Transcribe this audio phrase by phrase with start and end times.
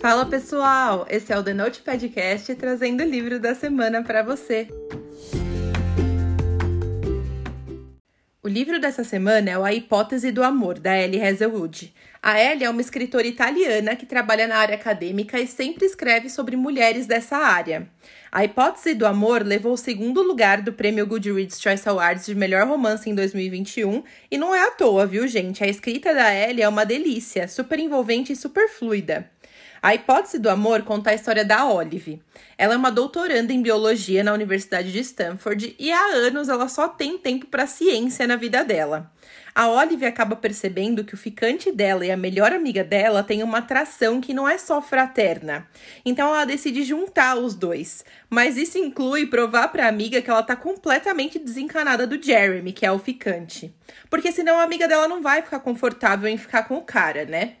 [0.00, 4.68] Fala pessoal, esse é o The Note Podcast trazendo o livro da semana para você.
[8.40, 11.92] O livro dessa semana é o A Hipótese do Amor, da Ellie Hazelwood.
[12.22, 16.56] A Ellie é uma escritora italiana que trabalha na área acadêmica e sempre escreve sobre
[16.56, 17.88] mulheres dessa área.
[18.30, 22.68] A Hipótese do Amor levou o segundo lugar do prêmio Goodreads Choice Awards de melhor
[22.68, 25.64] romance em 2021 e não é à toa, viu, gente?
[25.64, 29.28] A escrita da Ellie é uma delícia, super envolvente e super fluida.
[29.80, 32.20] A hipótese do amor conta a história da Olive.
[32.56, 36.88] Ela é uma doutoranda em biologia na Universidade de Stanford e há anos ela só
[36.88, 39.12] tem tempo para ciência na vida dela.
[39.54, 43.58] A Olive acaba percebendo que o ficante dela e a melhor amiga dela têm uma
[43.58, 45.68] atração que não é só fraterna.
[46.04, 48.04] Então ela decide juntar os dois.
[48.28, 52.86] Mas isso inclui provar para a amiga que ela tá completamente desencanada do Jeremy, que
[52.86, 53.72] é o ficante.
[54.10, 57.54] Porque senão a amiga dela não vai ficar confortável em ficar com o cara, né?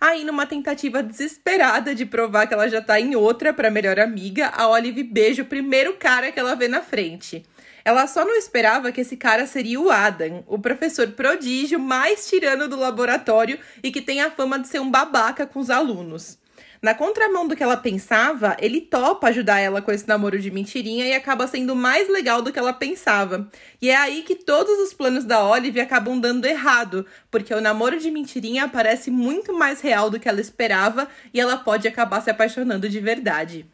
[0.00, 4.48] Aí, numa tentativa desesperada de provar que ela já tá em outra para melhor amiga,
[4.48, 7.44] a Olive beija o primeiro cara que ela vê na frente.
[7.84, 12.68] Ela só não esperava que esse cara seria o Adam, o professor prodígio mais tirano
[12.68, 16.36] do laboratório e que tem a fama de ser um babaca com os alunos.
[16.82, 21.06] Na contramão do que ela pensava, ele topa ajudar ela com esse namoro de mentirinha
[21.06, 23.48] e acaba sendo mais legal do que ela pensava.
[23.80, 27.98] E é aí que todos os planos da Olive acabam dando errado, porque o namoro
[27.98, 32.30] de mentirinha parece muito mais real do que ela esperava e ela pode acabar se
[32.30, 33.66] apaixonando de verdade.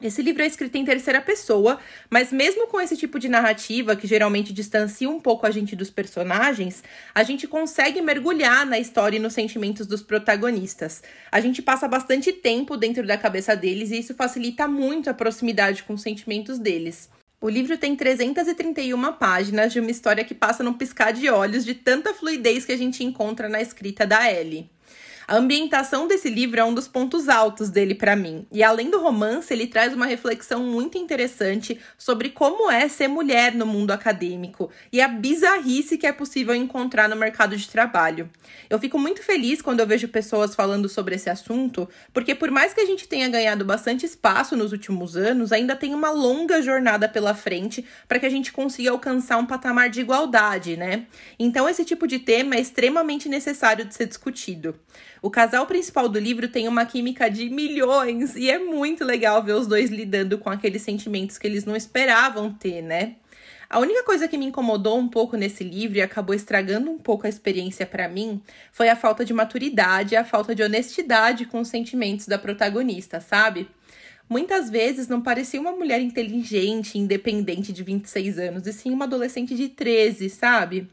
[0.00, 4.06] Esse livro é escrito em terceira pessoa, mas mesmo com esse tipo de narrativa, que
[4.06, 9.20] geralmente distancia um pouco a gente dos personagens, a gente consegue mergulhar na história e
[9.20, 11.02] nos sentimentos dos protagonistas.
[11.32, 15.82] A gente passa bastante tempo dentro da cabeça deles e isso facilita muito a proximidade
[15.82, 17.10] com os sentimentos deles.
[17.40, 21.74] O livro tem 331 páginas de uma história que passa num piscar de olhos de
[21.74, 24.70] tanta fluidez que a gente encontra na escrita da Ellie.
[25.28, 28.46] A ambientação desse livro é um dos pontos altos dele para mim.
[28.50, 33.54] E além do romance, ele traz uma reflexão muito interessante sobre como é ser mulher
[33.54, 38.30] no mundo acadêmico e a bizarrice que é possível encontrar no mercado de trabalho.
[38.70, 42.72] Eu fico muito feliz quando eu vejo pessoas falando sobre esse assunto, porque por mais
[42.72, 47.06] que a gente tenha ganhado bastante espaço nos últimos anos, ainda tem uma longa jornada
[47.06, 51.04] pela frente para que a gente consiga alcançar um patamar de igualdade, né?
[51.38, 54.74] Então esse tipo de tema é extremamente necessário de ser discutido.
[55.20, 59.54] O casal principal do livro tem uma química de milhões e é muito legal ver
[59.54, 63.16] os dois lidando com aqueles sentimentos que eles não esperavam ter, né?
[63.70, 67.26] A única coisa que me incomodou um pouco nesse livro e acabou estragando um pouco
[67.26, 68.40] a experiência para mim
[68.72, 73.68] foi a falta de maturidade a falta de honestidade com os sentimentos da protagonista, sabe?
[74.28, 79.54] Muitas vezes não parecia uma mulher inteligente, independente de 26 anos, e sim uma adolescente
[79.54, 80.86] de 13, sabe?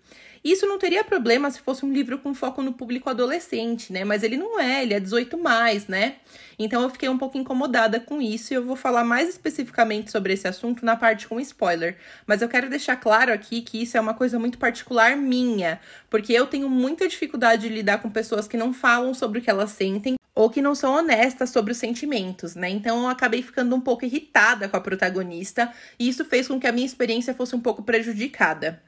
[0.46, 4.06] Isso não teria problema se fosse um livro com foco no público adolescente, né?
[4.06, 6.18] Mas ele não é, ele é 18 mais, né?
[6.58, 10.34] Então eu fiquei um pouco incomodada com isso e eu vou falar mais especificamente sobre
[10.34, 11.98] esse assunto na parte com spoiler.
[12.28, 15.80] Mas eu quero deixar claro aqui que isso é uma coisa muito particular minha,
[16.12, 19.50] porque eu tenho muita dificuldade de lidar com pessoas que não falam sobre o que
[19.50, 22.70] elas sentem ou que não são honestas sobre os sentimentos, né?
[22.70, 26.68] Então eu acabei ficando um pouco irritada com a protagonista e isso fez com que
[26.68, 28.82] a minha experiência fosse um pouco prejudicada.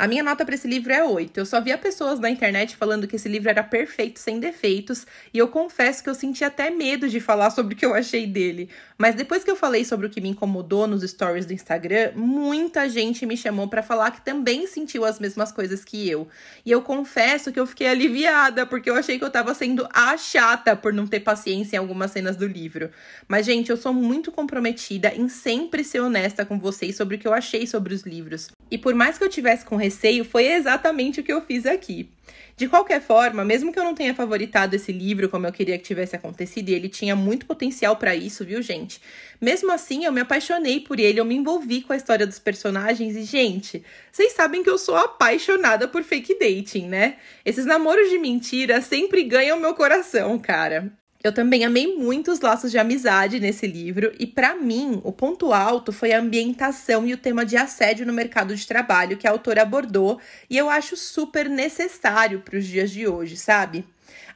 [0.00, 1.36] A minha nota para esse livro é 8.
[1.36, 5.36] Eu só via pessoas na internet falando que esse livro era perfeito, sem defeitos, e
[5.36, 8.70] eu confesso que eu senti até medo de falar sobre o que eu achei dele.
[8.96, 12.88] Mas depois que eu falei sobre o que me incomodou nos stories do Instagram, muita
[12.88, 16.26] gente me chamou para falar que também sentiu as mesmas coisas que eu.
[16.64, 20.16] E eu confesso que eu fiquei aliviada, porque eu achei que eu tava sendo a
[20.16, 22.90] chata por não ter paciência em algumas cenas do livro.
[23.28, 27.28] Mas, gente, eu sou muito comprometida em sempre ser honesta com vocês sobre o que
[27.28, 28.48] eu achei sobre os livros.
[28.70, 32.08] E por mais que eu tivesse com receio, foi exatamente o que eu fiz aqui.
[32.56, 35.84] De qualquer forma, mesmo que eu não tenha favoritado esse livro como eu queria que
[35.84, 39.00] tivesse acontecido, e ele tinha muito potencial para isso, viu, gente?
[39.40, 43.16] Mesmo assim, eu me apaixonei por ele, eu me envolvi com a história dos personagens
[43.16, 47.16] e, gente, vocês sabem que eu sou apaixonada por fake dating, né?
[47.44, 50.92] Esses namoros de mentira sempre ganham meu coração, cara.
[51.22, 55.52] Eu também amei muito os laços de amizade nesse livro, e para mim, o ponto
[55.52, 59.30] alto foi a ambientação e o tema de assédio no mercado de trabalho que a
[59.30, 60.18] autora abordou,
[60.48, 63.84] e eu acho super necessário para os dias de hoje, sabe?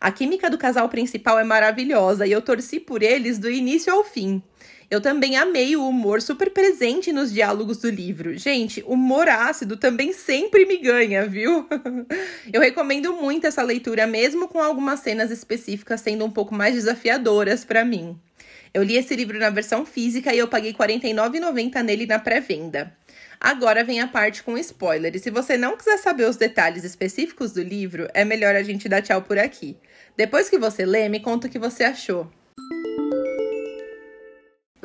[0.05, 4.05] A química do casal principal é maravilhosa e eu torci por eles do início ao
[4.05, 4.43] fim.
[4.91, 8.37] Eu também amei o humor super presente nos diálogos do livro.
[8.37, 11.67] Gente, humor ácido também sempre me ganha, viu?
[12.53, 17.65] eu recomendo muito essa leitura, mesmo com algumas cenas específicas sendo um pouco mais desafiadoras
[17.65, 18.15] para mim.
[18.75, 22.95] Eu li esse livro na versão física e eu paguei R$ 49,90 nele na pré-venda.
[23.44, 25.14] Agora vem a parte com spoiler.
[25.14, 28.88] E se você não quiser saber os detalhes específicos do livro, é melhor a gente
[28.88, 29.76] dar tchau por aqui.
[30.17, 32.26] Depois que você lê, me conta o que você achou.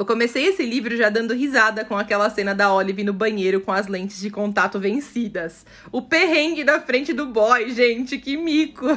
[0.09, 3.85] Comecei esse livro já dando risada com aquela cena da Olive no banheiro com as
[3.85, 5.63] lentes de contato vencidas.
[5.91, 8.87] O perrengue na frente do boy, gente, que mico.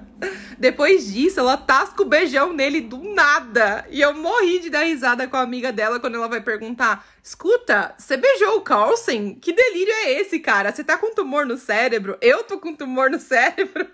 [0.58, 3.84] Depois disso, ela tasca o beijão nele do nada.
[3.90, 7.94] E eu morri de dar risada com a amiga dela quando ela vai perguntar: Escuta,
[7.98, 9.34] você beijou o Carlsen?
[9.34, 10.72] Que delírio é esse, cara?
[10.72, 12.16] Você tá com tumor no cérebro?
[12.22, 13.86] Eu tô com tumor no cérebro?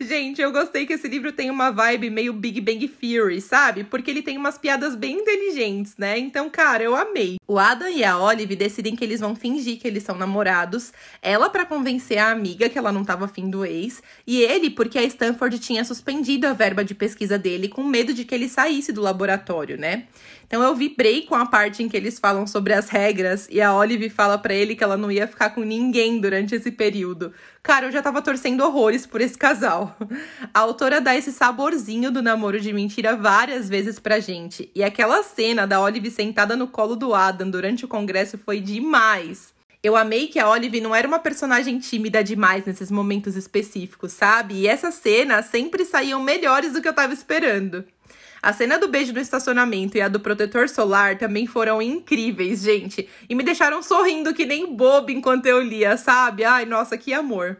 [0.00, 3.84] Gente, eu gostei que esse livro tem uma vibe meio Big Bang Theory, sabe?
[3.84, 6.18] Porque ele tem umas piadas bem inteligentes, né?
[6.18, 7.36] Então, cara, eu amei.
[7.46, 10.92] O Adam e a Olive decidem que eles vão fingir que eles são namorados.
[11.20, 14.02] Ela para convencer a amiga que ela não tava afim do ex.
[14.26, 18.24] E ele porque a Stanford tinha suspendido a verba de pesquisa dele com medo de
[18.24, 20.04] que ele saísse do laboratório, né?
[20.50, 23.72] Então eu vibrei com a parte em que eles falam sobre as regras e a
[23.72, 27.32] Olive fala para ele que ela não ia ficar com ninguém durante esse período.
[27.62, 29.96] Cara, eu já tava torcendo horrores por esse casal.
[30.54, 34.70] A autora dá esse saborzinho do namoro de mentira várias vezes pra gente.
[34.74, 39.52] E aquela cena da Olive sentada no colo do Adam durante o congresso foi demais.
[39.82, 44.54] Eu amei que a Olive não era uma personagem tímida demais nesses momentos específicos, sabe?
[44.54, 47.84] E essas cenas sempre saíam melhores do que eu tava esperando.
[48.42, 53.08] A cena do beijo no estacionamento e a do protetor solar também foram incríveis, gente.
[53.28, 56.44] E me deixaram sorrindo que nem bobo enquanto eu lia, sabe?
[56.44, 57.58] Ai, nossa, que amor.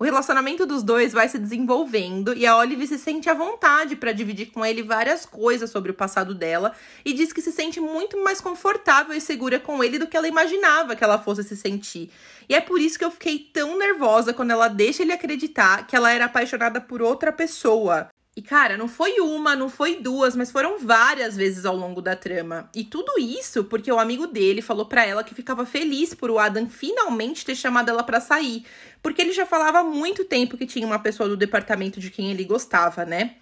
[0.00, 4.12] O relacionamento dos dois vai se desenvolvendo e a Olive se sente à vontade para
[4.12, 6.72] dividir com ele várias coisas sobre o passado dela
[7.04, 10.26] e diz que se sente muito mais confortável e segura com ele do que ela
[10.26, 12.10] imaginava que ela fosse se sentir.
[12.48, 15.94] E é por isso que eu fiquei tão nervosa quando ela deixa ele acreditar que
[15.94, 18.08] ela era apaixonada por outra pessoa.
[18.36, 22.14] E, cara, não foi uma, não foi duas, mas foram várias vezes ao longo da
[22.14, 22.70] trama.
[22.74, 26.38] E tudo isso porque o amigo dele falou para ela que ficava feliz por o
[26.38, 28.64] Adam finalmente ter chamado ela para sair,
[29.02, 32.30] porque ele já falava há muito tempo que tinha uma pessoa do departamento de quem
[32.30, 33.34] ele gostava, né?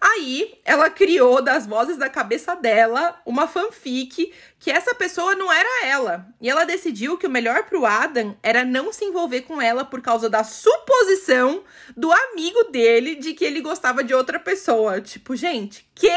[0.00, 5.86] Aí ela criou das vozes da cabeça dela uma fanfic que essa pessoa não era
[5.86, 6.26] ela.
[6.40, 10.02] E ela decidiu que o melhor pro Adam era não se envolver com ela por
[10.02, 11.62] causa da suposição
[11.96, 15.00] do amigo dele de que ele gostava de outra pessoa.
[15.00, 16.16] Tipo, gente, que?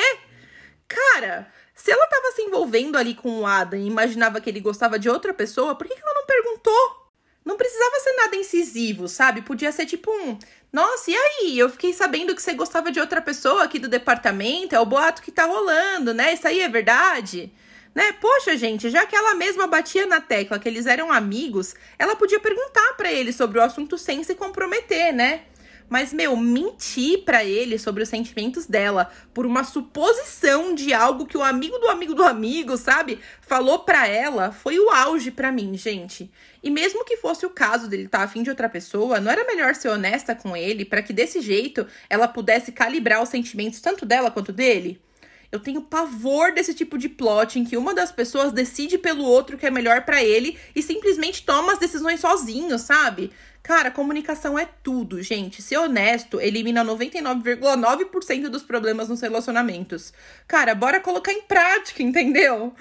[0.87, 4.99] Cara, se ela tava se envolvendo ali com o Adam e imaginava que ele gostava
[4.99, 7.09] de outra pessoa, por que, que ela não perguntou?
[7.45, 9.41] Não precisava ser nada incisivo, sabe?
[9.41, 10.37] Podia ser tipo um.
[10.71, 11.57] Nossa, e aí?
[11.57, 14.75] Eu fiquei sabendo que você gostava de outra pessoa aqui do departamento.
[14.75, 16.33] É o boato que tá rolando, né?
[16.33, 17.51] Isso aí é verdade?
[17.95, 18.11] Né?
[18.13, 22.39] Poxa, gente, já que ela mesma batia na tecla que eles eram amigos, ela podia
[22.39, 25.43] perguntar para ele sobre o assunto sem se comprometer, né?
[25.89, 31.37] Mas, meu, mentir para ele sobre os sentimentos dela por uma suposição de algo que
[31.37, 35.75] o amigo do amigo do amigo, sabe, falou para ela, foi o auge para mim,
[35.75, 36.31] gente.
[36.61, 39.45] E mesmo que fosse o caso dele estar tá afim de outra pessoa, não era
[39.45, 44.05] melhor ser honesta com ele para que desse jeito ela pudesse calibrar os sentimentos tanto
[44.05, 45.01] dela quanto dele?
[45.51, 49.57] Eu tenho pavor desse tipo de plot em que uma das pessoas decide pelo outro
[49.57, 53.31] que é melhor para ele e simplesmente toma as decisões sozinho, sabe?
[53.63, 55.61] Cara, comunicação é tudo, gente.
[55.61, 60.13] Ser honesto elimina 99,9% dos problemas nos relacionamentos.
[60.47, 62.73] Cara, bora colocar em prática, entendeu?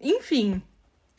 [0.00, 0.62] Enfim.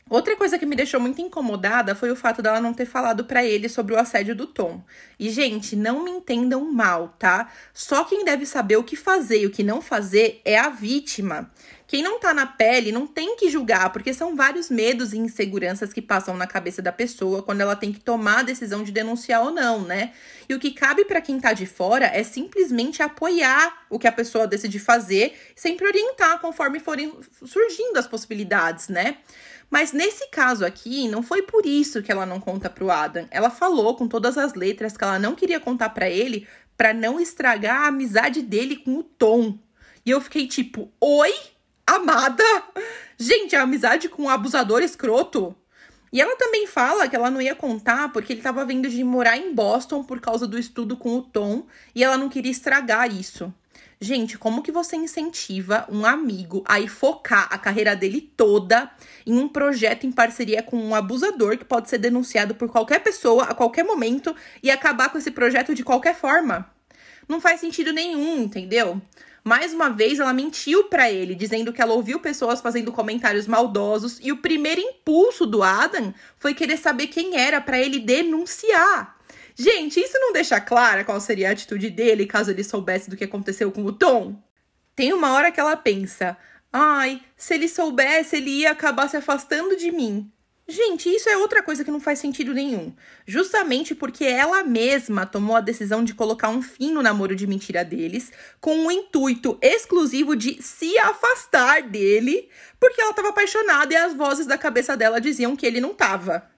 [0.08, 3.44] Outra coisa que me deixou muito incomodada foi o fato dela não ter falado para
[3.44, 4.84] ele sobre o assédio do Tom.
[5.18, 7.50] E, gente, não me entendam mal, tá?
[7.74, 11.50] Só quem deve saber o que fazer e o que não fazer é a vítima.
[11.88, 15.92] Quem não tá na pele não tem que julgar, porque são vários medos e inseguranças
[15.92, 19.42] que passam na cabeça da pessoa quando ela tem que tomar a decisão de denunciar
[19.42, 20.12] ou não, né?
[20.48, 24.12] E o que cabe para quem tá de fora é simplesmente apoiar o que a
[24.12, 27.12] pessoa decide fazer, sempre orientar conforme forem
[27.44, 29.18] surgindo as possibilidades, né?
[29.70, 33.26] Mas nesse caso aqui, não foi por isso que ela não conta pro Adam.
[33.30, 36.46] Ela falou com todas as letras que ela não queria contar para ele
[36.76, 39.58] para não estragar a amizade dele com o Tom.
[40.04, 41.34] E eu fiquei tipo, oi?
[41.86, 42.44] amada.
[43.16, 45.54] Gente, a amizade com um abusador escroto.
[46.12, 49.36] E ela também fala que ela não ia contar porque ele estava vindo de morar
[49.36, 53.52] em Boston por causa do estudo com o Tom e ela não queria estragar isso.
[53.98, 58.90] Gente, como que você incentiva um amigo a focar a carreira dele toda
[59.24, 63.44] em um projeto em parceria com um abusador que pode ser denunciado por qualquer pessoa
[63.44, 66.70] a qualquer momento e acabar com esse projeto de qualquer forma?
[67.26, 69.00] Não faz sentido nenhum, entendeu?
[69.42, 74.18] Mais uma vez, ela mentiu para ele, dizendo que ela ouviu pessoas fazendo comentários maldosos
[74.22, 79.15] e o primeiro impulso do Adam foi querer saber quem era para ele denunciar.
[79.58, 83.24] Gente, isso não deixa clara qual seria a atitude dele caso ele soubesse do que
[83.24, 84.42] aconteceu com o Tom?
[84.94, 86.36] Tem uma hora que ela pensa:
[86.70, 90.30] ai, se ele soubesse, ele ia acabar se afastando de mim.
[90.68, 92.92] Gente, isso é outra coisa que não faz sentido nenhum.
[93.24, 97.84] Justamente porque ela mesma tomou a decisão de colocar um fim no namoro de mentira
[97.84, 104.12] deles, com o intuito exclusivo de se afastar dele, porque ela estava apaixonada e as
[104.12, 106.50] vozes da cabeça dela diziam que ele não estava.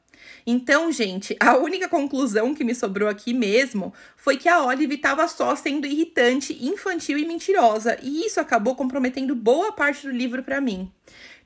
[0.50, 5.28] Então, gente, a única conclusão que me sobrou aqui mesmo foi que a Olive estava
[5.28, 10.58] só sendo irritante, infantil e mentirosa, e isso acabou comprometendo boa parte do livro para
[10.58, 10.90] mim.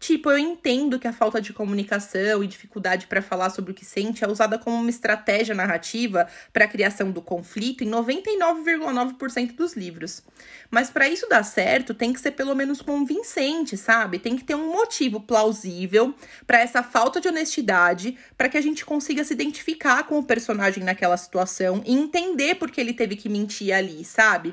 [0.03, 3.85] Tipo, eu entendo que a falta de comunicação e dificuldade para falar sobre o que
[3.85, 9.75] sente é usada como uma estratégia narrativa para a criação do conflito em 99,9% dos
[9.75, 10.21] livros.
[10.69, 14.19] Mas para isso dar certo, tem que ser pelo menos convincente, sabe?
[14.19, 16.13] Tem que ter um motivo plausível
[16.49, 20.83] para essa falta de honestidade, para que a gente consiga se identificar com o personagem
[20.83, 24.53] naquela situação e entender por que ele teve que mentir ali, sabe?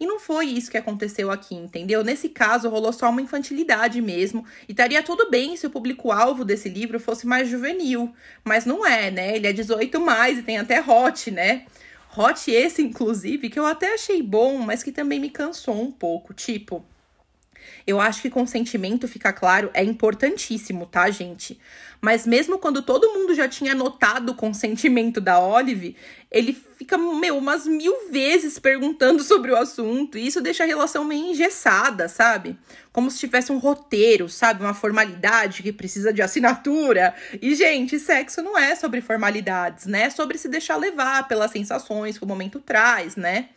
[0.00, 2.04] E não foi isso que aconteceu aqui, entendeu?
[2.04, 4.44] Nesse caso, rolou só uma infantilidade mesmo.
[4.68, 8.12] E estaria tudo bem se o público-alvo desse livro fosse mais juvenil.
[8.44, 9.36] Mas não é, né?
[9.36, 11.64] Ele é 18 mais e tem até hot, né?
[12.16, 16.32] Hot esse, inclusive, que eu até achei bom, mas que também me cansou um pouco.
[16.32, 16.84] Tipo,
[17.88, 21.58] eu acho que consentimento, fica claro, é importantíssimo, tá, gente?
[22.02, 25.96] Mas mesmo quando todo mundo já tinha notado o consentimento da Olive,
[26.30, 30.18] ele fica, meu, umas mil vezes perguntando sobre o assunto.
[30.18, 32.58] E isso deixa a relação meio engessada, sabe?
[32.92, 34.62] Como se tivesse um roteiro, sabe?
[34.62, 37.14] Uma formalidade que precisa de assinatura.
[37.40, 40.02] E, gente, sexo não é sobre formalidades, né?
[40.02, 43.48] É sobre se deixar levar pelas sensações que o momento traz, né?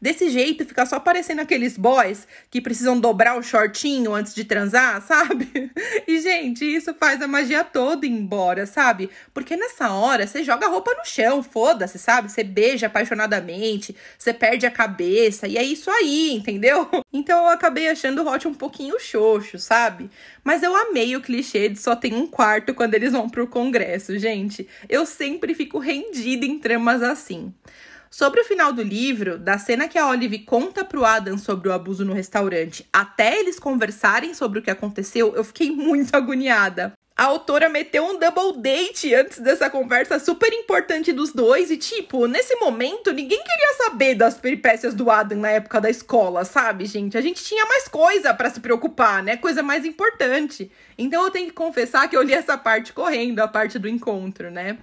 [0.00, 5.00] Desse jeito, fica só parecendo aqueles boys que precisam dobrar o shortinho antes de transar,
[5.06, 5.70] sabe?
[6.06, 9.10] E, gente, isso faz a magia toda ir embora, sabe?
[9.32, 12.30] Porque nessa hora você joga a roupa no chão, foda-se, sabe?
[12.30, 16.88] Você beija apaixonadamente, você perde a cabeça, e é isso aí, entendeu?
[17.16, 20.10] Então eu acabei achando o Hot um pouquinho xoxo, sabe?
[20.44, 24.18] Mas eu amei o clichê de só tem um quarto quando eles vão pro congresso,
[24.18, 24.68] gente.
[24.86, 27.54] Eu sempre fico rendida em tramas assim.
[28.10, 31.72] Sobre o final do livro, da cena que a Olive conta pro Adam sobre o
[31.72, 36.92] abuso no restaurante, até eles conversarem sobre o que aconteceu, eu fiquei muito agoniada.
[37.18, 42.26] A autora meteu um double date antes dessa conversa super importante dos dois e tipo,
[42.26, 47.16] nesse momento ninguém queria saber das peripécias do Adam na época da escola, sabe, gente?
[47.16, 49.34] A gente tinha mais coisa para se preocupar, né?
[49.38, 50.70] Coisa mais importante.
[50.98, 54.50] Então eu tenho que confessar que eu li essa parte correndo, a parte do encontro,
[54.50, 54.76] né?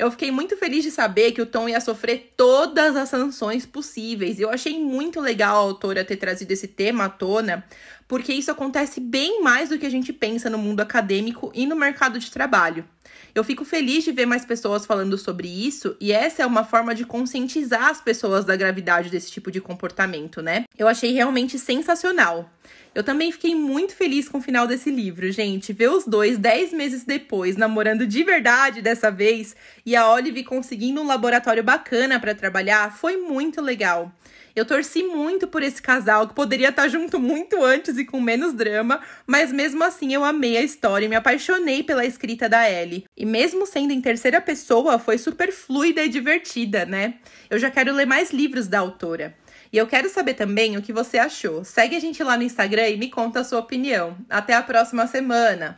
[0.00, 4.40] Eu fiquei muito feliz de saber que o Tom ia sofrer todas as sanções possíveis.
[4.40, 7.62] Eu achei muito legal a autora ter trazido esse tema à tona,
[8.10, 11.76] porque isso acontece bem mais do que a gente pensa no mundo acadêmico e no
[11.76, 12.84] mercado de trabalho.
[13.32, 16.92] Eu fico feliz de ver mais pessoas falando sobre isso, e essa é uma forma
[16.92, 20.64] de conscientizar as pessoas da gravidade desse tipo de comportamento, né?
[20.76, 22.50] Eu achei realmente sensacional.
[22.92, 25.72] Eu também fiquei muito feliz com o final desse livro, gente.
[25.72, 29.54] Ver os dois, dez meses depois, namorando de verdade dessa vez,
[29.86, 34.12] e a Olive conseguindo um laboratório bacana para trabalhar, foi muito legal.
[34.54, 38.52] Eu torci muito por esse casal, que poderia estar junto muito antes e com menos
[38.52, 43.04] drama, mas mesmo assim eu amei a história e me apaixonei pela escrita da Ellie.
[43.16, 47.14] E mesmo sendo em terceira pessoa, foi super fluida e divertida, né?
[47.48, 49.34] Eu já quero ler mais livros da autora.
[49.72, 51.64] E eu quero saber também o que você achou.
[51.64, 54.16] Segue a gente lá no Instagram e me conta a sua opinião.
[54.28, 55.68] Até a próxima semana!